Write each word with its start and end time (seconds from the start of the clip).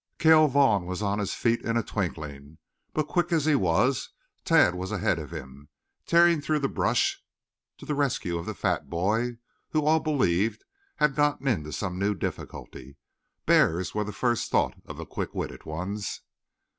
Cale 0.17 0.47
Vaughn 0.47 0.87
was 0.87 1.03
on 1.03 1.19
his 1.19 1.35
feet 1.35 1.61
in 1.61 1.77
a 1.77 1.83
twinkling. 1.83 2.57
But 2.91 3.07
quick 3.07 3.31
as 3.31 3.45
he 3.45 3.53
was, 3.53 4.09
Tad 4.43 4.73
was 4.73 4.91
ahead 4.91 5.19
of 5.19 5.29
him, 5.29 5.69
tearing 6.07 6.41
through 6.41 6.57
the 6.57 6.67
brush 6.67 7.23
to 7.77 7.85
the 7.85 7.93
rescue 7.93 8.39
of 8.39 8.47
the 8.47 8.55
fat 8.55 8.89
boy, 8.89 9.37
who, 9.69 9.85
all 9.85 9.99
believed, 9.99 10.65
had 10.95 11.13
got 11.13 11.39
into 11.41 11.71
some 11.71 11.99
new 11.99 12.15
difficulty. 12.15 12.97
Bears 13.45 13.93
was 13.93 14.07
the 14.07 14.11
first 14.11 14.49
thought 14.49 14.73
of 14.85 14.97
the 14.97 15.05
quicker 15.05 15.37
witted 15.37 15.65
ones. 15.65 16.21